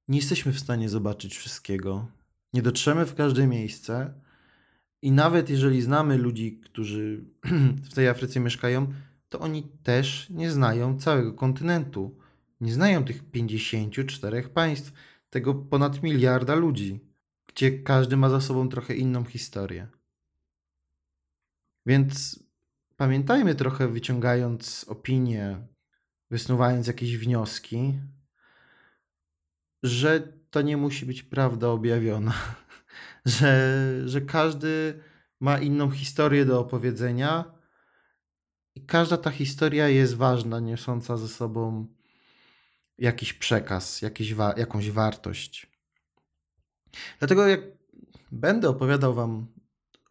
nie 0.07 0.17
jesteśmy 0.17 0.53
w 0.53 0.59
stanie 0.59 0.89
zobaczyć 0.89 1.37
wszystkiego. 1.37 2.07
Nie 2.53 2.61
dotrzemy 2.61 3.05
w 3.05 3.15
każde 3.15 3.47
miejsce. 3.47 4.13
I 5.01 5.11
nawet 5.11 5.49
jeżeli 5.49 5.81
znamy 5.81 6.17
ludzi, 6.17 6.59
którzy 6.63 7.23
w 7.91 7.93
tej 7.93 8.07
Afryce 8.07 8.39
mieszkają, 8.39 8.93
to 9.29 9.39
oni 9.39 9.63
też 9.83 10.29
nie 10.29 10.51
znają 10.51 10.99
całego 10.99 11.33
kontynentu. 11.33 12.17
Nie 12.61 12.73
znają 12.73 13.03
tych 13.03 13.31
54 13.31 14.43
państw, 14.43 14.93
tego 15.29 15.53
ponad 15.55 16.03
miliarda 16.03 16.55
ludzi, 16.55 16.99
gdzie 17.47 17.83
każdy 17.83 18.17
ma 18.17 18.29
za 18.29 18.41
sobą 18.41 18.69
trochę 18.69 18.95
inną 18.95 19.23
historię. 19.23 19.87
Więc 21.85 22.39
pamiętajmy 22.97 23.55
trochę, 23.55 23.87
wyciągając 23.87 24.85
opinie, 24.87 25.67
wysnuwając 26.31 26.87
jakieś 26.87 27.17
wnioski, 27.17 27.99
że 29.83 30.33
to 30.49 30.61
nie 30.61 30.77
musi 30.77 31.05
być 31.05 31.23
prawda 31.23 31.67
objawiona, 31.67 32.33
że, 33.25 33.91
że 34.05 34.21
każdy 34.21 34.99
ma 35.39 35.59
inną 35.59 35.91
historię 35.91 36.45
do 36.45 36.59
opowiedzenia 36.59 37.59
i 38.75 38.85
każda 38.85 39.17
ta 39.17 39.31
historia 39.31 39.87
jest 39.87 40.15
ważna, 40.15 40.59
niosąca 40.59 41.17
ze 41.17 41.27
sobą 41.27 41.87
jakiś 42.97 43.33
przekaz, 43.33 44.01
jakiś 44.01 44.33
wa 44.33 44.53
jakąś 44.57 44.91
wartość. 44.91 45.67
Dlatego 47.19 47.47
jak 47.47 47.61
będę 48.31 48.69
opowiadał 48.69 49.13
Wam 49.13 49.47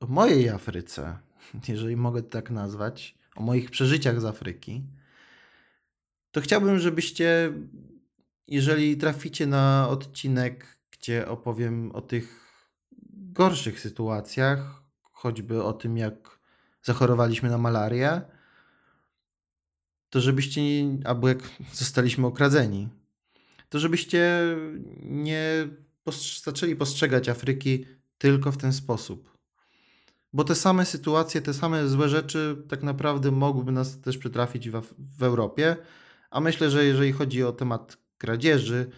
o 0.01 0.07
mojej 0.07 0.49
Afryce, 0.49 1.18
jeżeli 1.68 1.97
mogę 1.97 2.23
tak 2.23 2.51
nazwać, 2.51 3.18
o 3.37 3.42
moich 3.42 3.71
przeżyciach 3.71 4.21
z 4.21 4.25
Afryki, 4.25 4.83
to 6.31 6.40
chciałbym, 6.40 6.79
żebyście, 6.79 7.53
jeżeli 8.47 8.97
traficie 8.97 9.47
na 9.47 9.88
odcinek, 9.88 10.79
gdzie 10.90 11.29
opowiem 11.29 11.92
o 11.92 12.01
tych 12.01 12.48
gorszych 13.38 13.81
sytuacjach, 13.81 14.83
choćby 15.03 15.62
o 15.62 15.72
tym, 15.72 15.96
jak 15.96 16.38
zachorowaliśmy 16.83 17.51
na 17.51 17.59
malarię, 17.59 18.20
to 20.11 20.20
żebyście, 20.20 20.61
albo 21.05 21.29
jak 21.29 21.38
zostaliśmy 21.83 22.27
okradzeni, 22.27 22.88
to 23.68 23.79
żebyście 23.79 24.42
nie 25.03 25.68
postrz 26.05 26.42
zaczęli 26.42 26.77
postrzegać 26.77 27.29
Afryki 27.29 27.85
tylko 28.18 28.53
w 28.53 28.57
ten 28.57 28.72
sposób. 28.72 29.38
Bo 30.33 30.44
te 30.44 30.55
same 30.55 30.87
sytuacje, 30.87 31.42
te 31.42 31.55
same 31.55 31.88
złe 31.88 32.09
rzeczy 32.09 32.62
tak 32.68 32.83
naprawdę 32.83 33.31
mogłyby 33.31 33.72
nas 33.72 34.01
też 34.01 34.18
przytrafić 34.18 34.70
w, 34.70 34.83
w 35.18 35.22
Europie, 35.22 35.77
a 36.31 36.40
myślę, 36.40 36.70
że 36.70 36.85
jeżeli 36.85 37.12
chodzi 37.12 37.44
o 37.44 37.53
temat 37.53 37.96
kradzieży, 38.18 38.90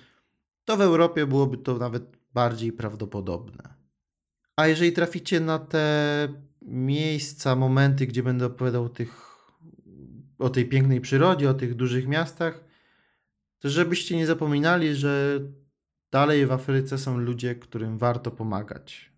to 0.65 0.77
w 0.77 0.81
Europie 0.81 1.27
byłoby 1.27 1.59
to 1.59 1.79
nawet 1.79 2.17
bardziej 2.35 2.73
prawdopodobne. 2.73 3.80
A 4.61 4.67
jeżeli 4.67 4.93
traficie 4.93 5.41
na 5.41 5.59
te 5.59 6.29
miejsca, 6.63 7.57
momenty, 7.57 8.07
gdzie 8.07 8.23
będę 8.23 8.47
opowiadał 8.47 8.89
tych 8.89 9.37
o 10.39 10.51
tej 10.51 10.69
pięknej 10.69 11.01
przyrodzie, 11.01 11.51
o 11.51 11.55
tych 11.55 11.75
dużych 11.75 12.09
miastach, 12.09 12.65
to 13.59 13.71
żebyście 13.71 14.17
nie 14.17 14.27
zapominali, 14.27 14.95
że 14.95 15.41
dalej 16.11 16.47
w 16.47 16.53
Afryce 16.53 16.99
są 16.99 17.19
ludzie, 17.19 17.55
którym 17.55 17.99
warto 17.99 18.31
pomagać. 18.31 19.13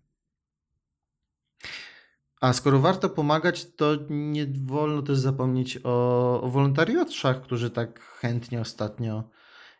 A 2.41 2.53
skoro 2.53 2.79
warto 2.79 3.09
pomagać, 3.09 3.75
to 3.75 3.97
nie 4.09 4.47
wolno 4.65 5.01
też 5.01 5.17
zapomnieć 5.17 5.79
o, 5.83 6.41
o 6.41 6.49
wolontariuszach, 6.49 7.41
którzy 7.41 7.69
tak 7.69 7.99
chętnie 7.99 8.61
ostatnio 8.61 9.29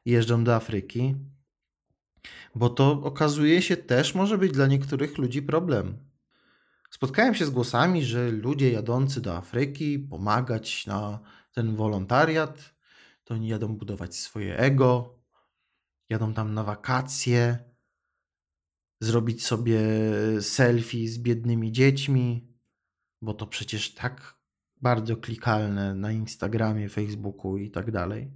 jeżdżą 0.05 0.43
do 0.43 0.55
Afryki, 0.55 1.15
bo 2.55 2.69
to 2.69 2.91
okazuje 2.91 3.61
się 3.61 3.77
też 3.77 4.15
może 4.15 4.37
być 4.37 4.51
dla 4.51 4.67
niektórych 4.67 5.17
ludzi 5.17 5.41
problem. 5.41 5.97
Spotkałem 6.91 7.35
się 7.35 7.45
z 7.45 7.49
głosami, 7.49 8.05
że 8.05 8.31
ludzie 8.31 8.71
jadący 8.71 9.21
do 9.21 9.37
Afryki 9.37 9.99
pomagać 9.99 10.85
na 10.85 11.19
ten 11.53 11.75
wolontariat, 11.75 12.73
to 13.23 13.33
oni 13.33 13.47
jadą 13.47 13.77
budować 13.77 14.15
swoje 14.15 14.57
ego, 14.57 15.19
jadą 16.09 16.33
tam 16.33 16.53
na 16.53 16.63
wakacje, 16.63 17.59
zrobić 19.01 19.45
sobie 19.45 19.79
selfie 20.41 21.07
z 21.07 21.17
biednymi 21.17 21.71
dziećmi, 21.71 22.47
bo 23.21 23.33
to 23.33 23.47
przecież 23.47 23.93
tak 23.93 24.37
bardzo 24.81 25.17
klikalne 25.17 25.95
na 25.95 26.11
Instagramie, 26.11 26.89
Facebooku 26.89 27.57
i 27.57 27.71
tak 27.71 27.91
dalej. 27.91 28.31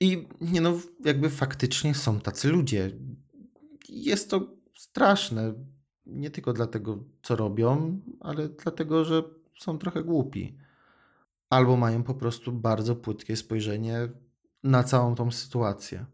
I 0.00 0.28
nie 0.40 0.60
no, 0.60 0.80
jakby 1.04 1.30
faktycznie 1.30 1.94
są 1.94 2.20
tacy 2.20 2.48
ludzie. 2.48 2.90
Jest 3.88 4.30
to 4.30 4.56
straszne. 4.74 5.54
Nie 6.06 6.30
tylko 6.30 6.52
dlatego, 6.52 7.04
co 7.22 7.36
robią, 7.36 8.00
ale 8.20 8.48
dlatego, 8.48 9.04
że 9.04 9.22
są 9.58 9.78
trochę 9.78 10.04
głupi. 10.04 10.58
albo 11.50 11.76
mają 11.76 12.02
po 12.02 12.14
prostu 12.14 12.52
bardzo 12.52 12.96
płytkie 12.96 13.36
spojrzenie 13.36 14.08
na 14.62 14.84
całą 14.84 15.14
tą 15.14 15.30
sytuację. 15.30 16.06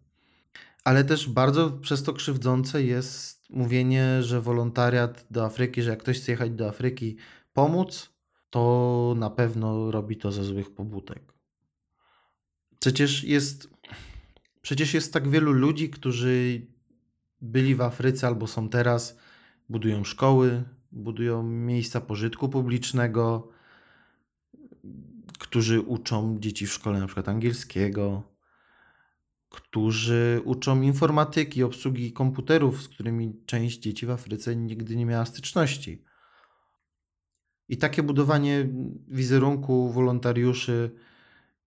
Ale 0.84 1.04
też 1.04 1.28
bardzo 1.28 1.70
przez 1.70 2.02
to 2.02 2.12
krzywdzące 2.12 2.82
jest 2.82 3.50
mówienie, 3.50 4.22
że 4.22 4.40
wolontariat 4.40 5.26
do 5.30 5.44
Afryki, 5.44 5.82
że 5.82 5.90
jak 5.90 5.98
ktoś 6.02 6.20
chce 6.20 6.32
jechać 6.32 6.50
do 6.50 6.68
Afryki 6.68 7.16
pomóc, 7.52 8.10
to 8.50 9.14
na 9.18 9.30
pewno 9.30 9.90
robi 9.90 10.16
to 10.16 10.32
ze 10.32 10.44
złych 10.44 10.74
pobudek. 10.74 11.34
Przecież 12.78 13.24
jest, 13.24 13.68
przecież 14.62 14.94
jest 14.94 15.12
tak 15.12 15.28
wielu 15.28 15.52
ludzi, 15.52 15.90
którzy 15.90 16.66
byli 17.40 17.74
w 17.74 17.80
Afryce 17.80 18.26
albo 18.26 18.46
są 18.46 18.68
teraz, 18.68 19.18
budują 19.68 20.04
szkoły, 20.04 20.64
budują 20.92 21.42
miejsca 21.42 22.00
pożytku 22.00 22.48
publicznego, 22.48 23.48
którzy 25.38 25.80
uczą 25.80 26.38
dzieci 26.40 26.66
w 26.66 26.72
szkole 26.72 26.98
na 26.98 27.06
przykład 27.06 27.28
angielskiego, 27.28 28.22
którzy 29.48 30.40
uczą 30.44 30.82
informatyki, 30.82 31.62
obsługi 31.62 32.12
komputerów, 32.12 32.82
z 32.82 32.88
którymi 32.88 33.42
część 33.46 33.78
dzieci 33.78 34.06
w 34.06 34.10
Afryce 34.10 34.56
nigdy 34.56 34.96
nie 34.96 35.06
miała 35.06 35.24
styczności. 35.24 36.04
I 37.68 37.76
takie 37.76 38.02
budowanie 38.02 38.68
wizerunku 39.08 39.92
wolontariuszy, 39.92 40.90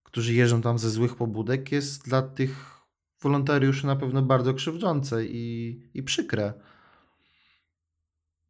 którzy 0.04 0.34
jeżdżą 0.34 0.62
tam 0.62 0.80
ze 0.80 0.90
złych 0.90 1.16
pobudek, 1.16 1.72
jest 1.72 2.06
dla 2.06 2.22
tych 2.22 2.75
wolontariuszy 3.26 3.86
na 3.86 3.96
pewno 3.96 4.22
bardzo 4.22 4.54
krzywdzące 4.54 5.26
i, 5.26 5.80
i 5.94 6.04
przykre. 6.04 6.54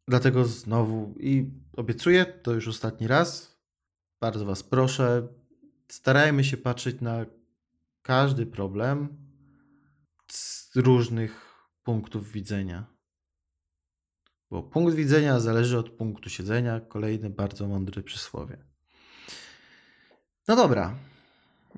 Dlatego 0.08 0.44
znowu 0.44 1.14
i 1.20 1.50
obiecuję, 1.76 2.24
to 2.24 2.52
już 2.52 2.68
ostatni 2.68 3.06
raz, 3.06 3.58
bardzo 4.20 4.44
Was 4.46 4.62
proszę, 4.62 5.28
starajmy 5.88 6.44
się 6.44 6.56
patrzeć 6.56 7.00
na 7.00 7.26
każdy 8.02 8.46
problem 8.46 9.08
z 10.32 10.76
różnych 10.76 11.54
punktów 11.82 12.32
widzenia. 12.32 12.86
Bo 14.50 14.62
punkt 14.62 14.94
widzenia 14.94 15.40
zależy 15.40 15.78
od 15.78 15.90
punktu 15.90 16.30
siedzenia. 16.30 16.80
Kolejne 16.80 17.30
bardzo 17.30 17.68
mądre 17.68 18.02
przysłowie. 18.02 18.56
No 20.48 20.56
dobra. 20.56 20.94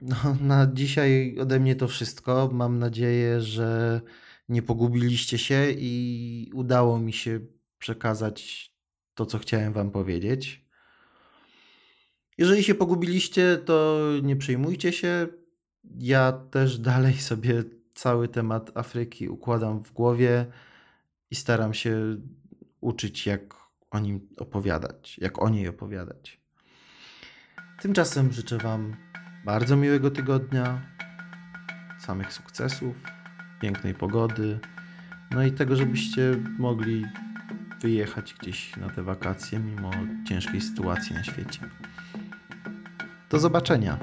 No, 0.02 0.36
na 0.40 0.66
dzisiaj 0.72 1.36
ode 1.40 1.60
mnie 1.60 1.76
to 1.76 1.88
wszystko. 1.88 2.50
Mam 2.52 2.78
nadzieję, 2.78 3.40
że 3.40 4.00
nie 4.48 4.62
pogubiliście 4.62 5.38
się 5.38 5.70
i 5.70 6.50
udało 6.54 6.98
mi 6.98 7.12
się 7.12 7.40
przekazać 7.78 8.70
to, 9.14 9.26
co 9.26 9.38
chciałem 9.38 9.72
Wam 9.72 9.90
powiedzieć. 9.90 10.64
Jeżeli 12.38 12.64
się 12.64 12.74
pogubiliście, 12.74 13.58
to 13.64 13.98
nie 14.22 14.36
przejmujcie 14.36 14.92
się. 14.92 15.26
Ja 15.98 16.32
też 16.32 16.78
dalej 16.90 17.14
sobie 17.14 17.64
cały 17.94 18.28
temat 18.28 18.70
Afryki 18.74 19.28
układam 19.28 19.84
w 19.84 19.92
głowie 19.92 20.46
i 21.30 21.34
staram 21.34 21.74
się 21.74 22.16
uczyć, 22.80 23.26
jak 23.26 23.54
o 23.90 23.98
nim 23.98 24.28
opowiadać, 24.36 25.18
jak 25.18 25.42
o 25.42 25.48
niej 25.48 25.68
opowiadać. 25.68 26.40
Tymczasem 27.80 28.32
życzę 28.32 28.58
Wam 28.58 29.07
bardzo 29.48 29.76
miłego 29.76 30.10
tygodnia, 30.10 30.80
samych 31.98 32.32
sukcesów, 32.32 32.96
pięknej 33.60 33.94
pogody, 33.94 34.58
no 35.30 35.42
i 35.42 35.52
tego, 35.52 35.76
żebyście 35.76 36.34
mogli 36.58 37.06
wyjechać 37.80 38.34
gdzieś 38.40 38.76
na 38.76 38.90
te 38.90 39.02
wakacje 39.02 39.58
mimo 39.58 39.90
ciężkiej 40.28 40.60
sytuacji 40.60 41.14
na 41.14 41.24
świecie. 41.24 41.60
Do 43.30 43.38
zobaczenia. 43.38 43.98